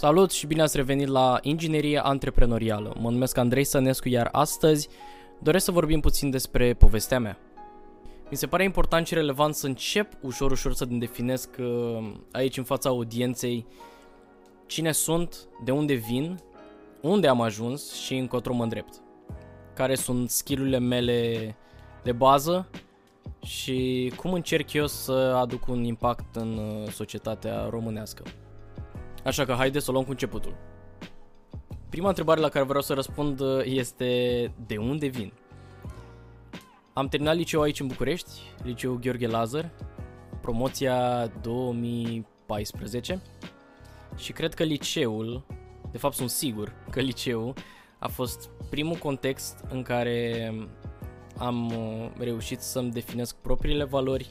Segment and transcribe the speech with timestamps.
[0.00, 2.94] Salut și bine ați revenit la Inginerie Antreprenorială.
[3.00, 4.88] Mă numesc Andrei Sănescu, iar astăzi
[5.42, 7.38] doresc să vorbim puțin despre povestea mea.
[8.30, 12.64] Mi se pare important și relevant să încep ușor, ușor să definesc uh, aici în
[12.64, 13.66] fața audienței
[14.66, 16.38] cine sunt, de unde vin,
[17.02, 19.00] unde am ajuns și încotro mă îndrept.
[19.74, 21.56] Care sunt skillurile mele
[22.02, 22.68] de bază
[23.44, 28.22] și cum încerc eu să aduc un impact în uh, societatea românească.
[29.28, 30.54] Așa că haideți să o luăm cu începutul.
[31.88, 34.06] Prima întrebare la care vreau să răspund uh, este
[34.66, 35.32] de unde vin?
[36.92, 38.30] Am terminat liceu aici în București,
[38.62, 39.70] liceul Gheorghe Lazar,
[40.40, 43.22] promoția 2014
[44.16, 45.46] și cred că liceul,
[45.90, 47.54] de fapt sunt sigur că liceul
[47.98, 50.52] a fost primul context în care
[51.36, 54.30] am uh, reușit să-mi definesc propriile valori,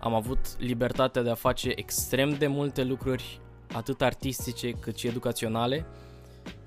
[0.00, 3.40] am avut libertatea de a face extrem de multe lucruri
[3.72, 5.86] atât artistice cât și educaționale,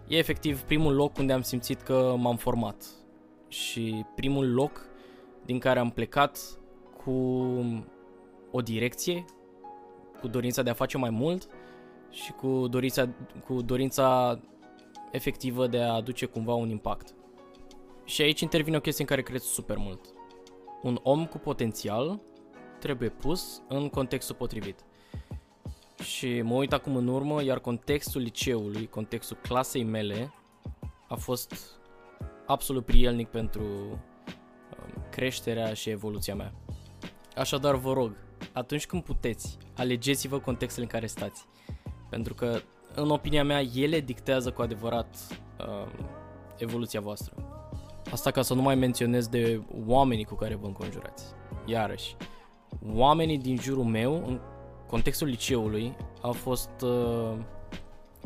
[0.07, 2.85] e efectiv primul loc unde am simțit că m-am format
[3.47, 4.89] și primul loc
[5.45, 6.39] din care am plecat
[7.03, 7.11] cu
[8.51, 9.25] o direcție,
[10.19, 11.47] cu dorința de a face mai mult
[12.09, 13.09] și cu dorința,
[13.45, 14.39] cu dorința
[15.11, 17.15] efectivă de a aduce cumva un impact.
[18.05, 20.05] Și aici intervine o chestie în care cred super mult.
[20.81, 22.21] Un om cu potențial
[22.79, 24.85] trebuie pus în contextul potrivit.
[26.01, 30.33] Și mă uit acum în urmă, iar contextul liceului, contextul clasei mele,
[31.07, 31.79] a fost
[32.45, 36.53] absolut prielnic pentru um, creșterea și evoluția mea.
[37.35, 38.15] Așadar vă rog,
[38.53, 41.45] atunci când puteți, alegeți-vă contextele în care stați.
[42.09, 42.59] Pentru că,
[42.95, 45.15] în opinia mea, ele dictează cu adevărat
[45.59, 45.91] uh,
[46.57, 47.33] evoluția voastră.
[48.11, 51.25] Asta ca să nu mai menționez de oamenii cu care vă înconjurați.
[51.65, 52.15] Iarăși,
[52.93, 54.39] oamenii din jurul meu, în
[54.91, 57.37] contextul liceului au fost uh,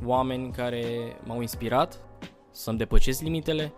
[0.06, 0.84] oameni care
[1.24, 2.00] m-au inspirat
[2.52, 3.74] să-mi depășesc limitele,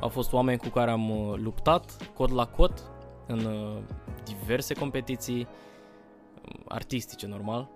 [0.00, 2.90] au fost oameni cu care am uh, luptat cod la cod
[3.26, 3.82] în uh,
[4.24, 7.70] diverse competiții um, artistice, normal.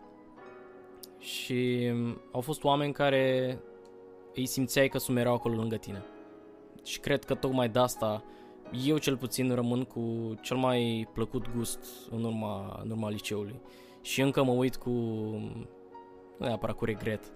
[1.19, 3.59] Și um, au fost oameni care
[4.35, 6.05] îi simțeai că sunt mereu acolo lângă tine.
[6.85, 8.25] Și cred că tocmai de asta
[8.87, 13.61] eu cel puțin rămân cu cel mai plăcut gust în urma, în urma liceului
[14.05, 14.91] și încă mă uit cu,
[16.39, 17.33] nu neapărat cu regret,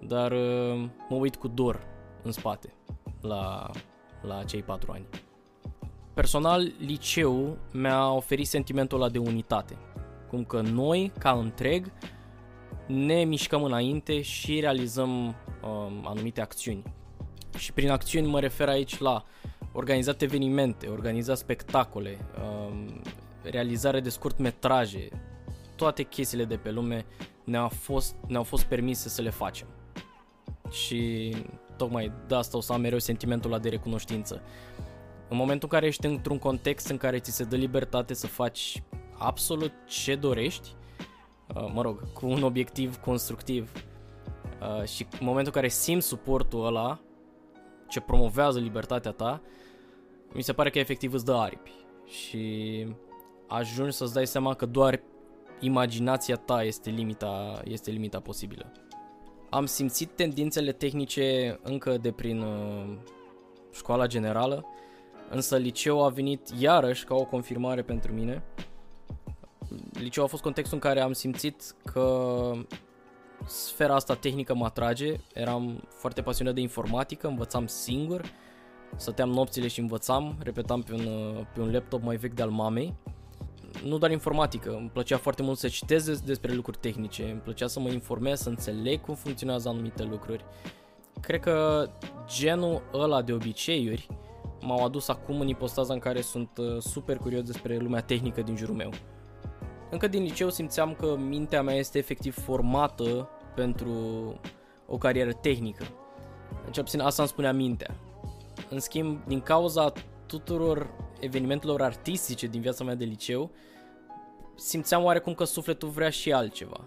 [0.00, 1.86] dar uh, mă uit cu dor
[2.22, 2.72] în spate
[3.20, 3.70] la,
[4.22, 5.06] la cei patru ani.
[6.14, 9.76] Personal, liceu mi-a oferit sentimentul ăla de unitate,
[10.28, 11.92] cum că noi, ca întreg,
[12.86, 16.82] ne mișcăm înainte și realizăm um, anumite acțiuni.
[17.56, 19.24] Și prin acțiuni mă refer aici la
[19.72, 23.00] organizat evenimente, organizat spectacole, um,
[23.42, 25.08] realizare de scurt metraje,
[25.76, 27.06] toate chestiile de pe lume
[27.44, 29.66] ne-au fost, ne-au fost permise să le facem.
[30.70, 31.32] Și
[31.76, 34.42] tocmai de asta o să am mereu sentimentul ăla de recunoștință.
[35.28, 38.82] În momentul în care ești într-un context în care ți se dă libertate să faci
[39.18, 40.68] absolut ce dorești,
[41.54, 43.72] uh, mă rog, cu un obiectiv constructiv
[44.60, 47.00] uh, și în momentul în care simți suportul ăla
[47.88, 49.42] ce promovează libertatea ta,
[50.32, 51.72] mi se pare că efectiv îți dă aripi
[52.06, 52.86] și
[53.48, 55.02] ajungi să-ți dai seama că doar
[55.60, 58.72] imaginația ta este limita, este limita posibilă.
[59.50, 62.96] Am simțit tendințele tehnice încă de prin uh,
[63.72, 64.64] școala generală,
[65.30, 68.42] însă liceul a venit iarăși ca o confirmare pentru mine.
[69.92, 72.52] Liceul a fost contextul în care am simțit că
[73.46, 78.32] sfera asta tehnică mă atrage, eram foarte pasionat de informatică, învățam singur,
[78.96, 82.94] stăteam nopțile și învățam, repetam pe un, uh, pe un laptop mai vechi de-al mamei
[83.84, 87.80] nu doar informatică, îmi plăcea foarte mult să citez despre lucruri tehnice, îmi plăcea să
[87.80, 90.44] mă informez, să înțeleg cum funcționează anumite lucruri.
[91.20, 91.88] Cred că
[92.26, 94.08] genul ăla de obiceiuri
[94.60, 98.56] m-au adus acum în ipostaza în care sunt uh, super curios despre lumea tehnică din
[98.56, 98.90] jurul meu.
[99.90, 103.92] Încă din liceu simțeam că mintea mea este efectiv formată pentru
[104.86, 105.84] o carieră tehnică.
[106.70, 107.94] Cel puțin asta îmi spunea mintea.
[108.70, 109.92] În schimb, din cauza
[110.26, 110.90] tuturor
[111.24, 113.50] evenimentelor artistice din viața mea de liceu,
[114.54, 116.80] simțeam oarecum că sufletul vrea și altceva.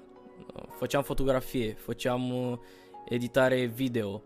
[0.69, 2.57] Făceam fotografie, făceam uh,
[3.05, 4.21] editare video.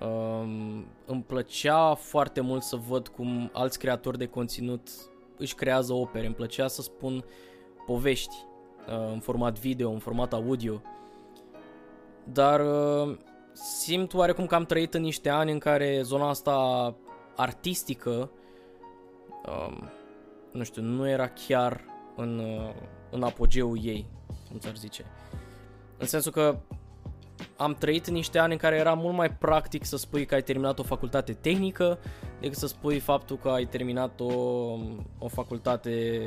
[0.00, 4.88] Um, îmi plăcea foarte mult să văd cum alți creatori de conținut
[5.36, 6.26] își creează opere.
[6.26, 7.24] Îmi plăcea să spun
[7.86, 8.34] povești
[8.88, 10.82] uh, în format video, în format audio.
[12.24, 13.16] Dar uh,
[13.52, 16.94] simt oarecum că am trăit în niște ani în care zona asta
[17.36, 18.30] artistică
[19.48, 19.90] um,
[20.52, 21.84] nu știu, nu era chiar
[22.16, 22.74] în, uh,
[23.10, 24.06] în apogeul ei,
[24.48, 25.04] cum ți-ar zice.
[25.98, 26.58] În sensul că
[27.56, 30.42] am trăit în niște ani în care era mult mai practic să spui că ai
[30.42, 31.98] terminat o facultate tehnică
[32.40, 34.32] decât să spui faptul că ai terminat o,
[35.18, 36.20] o facultate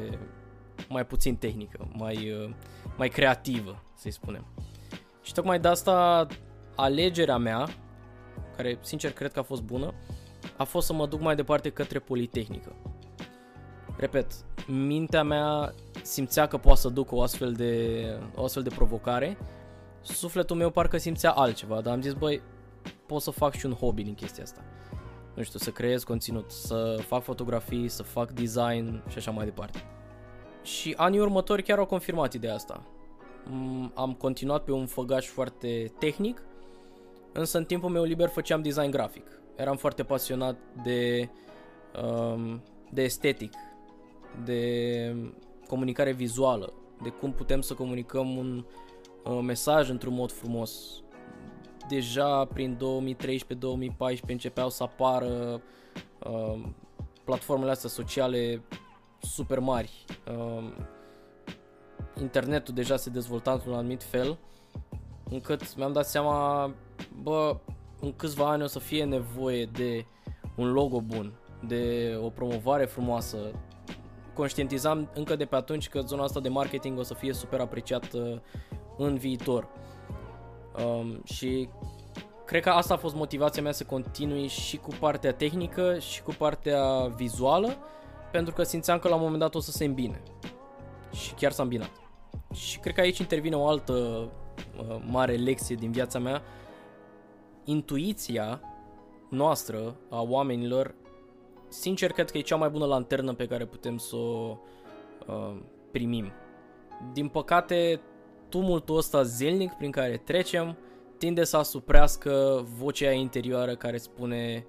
[0.90, 2.50] mai puțin tehnică, mai, uh,
[2.98, 4.46] mai creativă, să-i spunem.
[5.22, 6.28] Și tocmai de asta
[6.76, 7.68] alegerea mea,
[8.56, 9.94] care sincer cred că a fost bună,
[10.58, 12.76] a fost să mă duc mai departe către Politehnică.
[14.00, 14.32] Repet,
[14.68, 18.04] mintea mea simțea că poate să duc o astfel de,
[18.36, 19.38] o astfel de provocare,
[20.02, 22.42] sufletul meu parcă simțea altceva, dar am zis, băi,
[23.06, 24.62] pot să fac și un hobby din chestia asta.
[25.34, 29.84] Nu știu, să creez conținut, să fac fotografii, să fac design și așa mai departe.
[30.64, 32.84] Și anii următori chiar au confirmat ideea asta.
[33.46, 36.42] Mm, am continuat pe un făgaș foarte tehnic,
[37.34, 39.26] însă în timpul meu liber făceam design grafic.
[39.56, 41.30] Eram foarte pasionat de,
[42.04, 43.54] um, de estetic,
[44.44, 45.32] de
[45.68, 46.74] comunicare vizuală,
[47.04, 48.66] de cum putem să comunicăm un
[49.24, 51.04] uh, mesaj într-un mod frumos.
[51.90, 55.62] Deja prin 2013-2014 începeau să apară
[56.26, 56.62] uh,
[57.24, 58.62] platformele astea sociale
[59.22, 60.06] super mari.
[60.28, 60.74] Uh,
[62.22, 64.38] internetul deja se dezvolta într-un anumit fel,
[65.30, 66.72] încât mi-am dat seama,
[67.22, 67.58] bă,
[68.00, 70.06] în câțiva ani o să fie nevoie de
[70.56, 71.34] un logo bun,
[71.68, 73.38] de o promovare frumoasă.
[74.34, 78.42] Conștientizam încă de pe atunci că zona asta de marketing o să fie super apreciată
[78.98, 79.68] în viitor.
[80.86, 81.70] Um, și
[82.46, 86.32] cred că asta a fost motivația mea să continui și cu partea tehnică și cu
[86.38, 87.78] partea vizuală,
[88.32, 90.24] pentru că simțeam că la un moment dat o să se îmbine.
[91.12, 91.92] Și chiar s-a îmbinat.
[92.54, 96.42] Și cred că aici intervine o altă uh, mare lecție din viața mea.
[97.64, 98.62] Intuiția
[99.30, 100.96] noastră, a oamenilor,
[101.70, 104.58] sincer cred că e cea mai bună lanternă pe care putem să o
[105.28, 105.56] uh,
[105.92, 106.32] primim.
[107.14, 108.02] Din păcate,
[108.50, 110.78] tumultul ăsta zilnic prin care trecem
[111.18, 114.66] tinde să asuprească vocea interioară care spune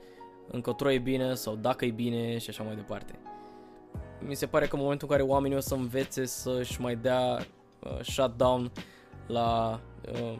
[0.50, 3.18] încotro e bine sau dacă e bine și așa mai departe.
[4.18, 7.38] Mi se pare că în momentul în care oamenii o să învețe să-și mai dea
[7.82, 8.72] uh, shutdown
[9.26, 9.80] la
[10.12, 10.38] uh,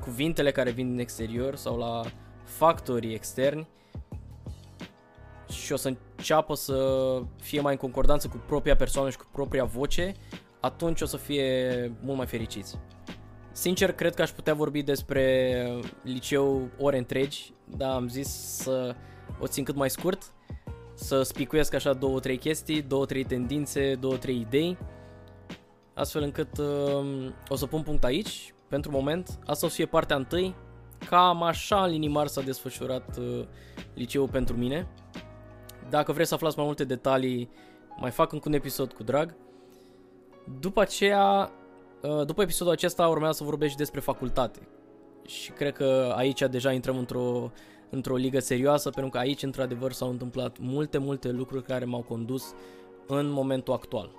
[0.00, 2.02] cuvintele care vin din exterior sau la
[2.44, 3.68] factorii externi
[5.66, 6.76] și o să înceapă să
[7.40, 10.14] fie mai în concordanță cu propria persoană și cu propria voce,
[10.60, 12.78] atunci o să fie mult mai fericiți.
[13.52, 15.66] Sincer, cred că aș putea vorbi despre
[16.02, 18.94] liceu ore întregi, dar am zis să
[19.40, 20.22] o țin cât mai scurt,
[20.94, 24.78] să spicuiesc așa două, trei chestii, două, trei tendințe, două, trei idei,
[25.94, 29.38] astfel încât uh, o să pun punct aici, pentru moment.
[29.46, 30.54] Asta o să fie partea întâi,
[31.08, 33.44] cam așa în linii mari s-a desfășurat uh,
[33.94, 34.88] liceul pentru mine.
[35.90, 37.50] Dacă vreți să aflați mai multe detalii,
[37.96, 39.34] mai fac încă un episod cu drag.
[40.60, 41.50] După aceea,
[42.02, 44.68] uh, după episodul acesta urmează să vorbesc și despre facultate.
[45.26, 47.50] Și cred că aici deja intrăm într-o,
[47.90, 52.54] într-o ligă serioasă, pentru că aici într-adevăr s-au întâmplat multe, multe lucruri care m-au condus
[53.06, 54.10] în momentul actual.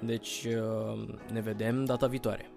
[0.00, 2.50] Deci uh, ne vedem data viitoare.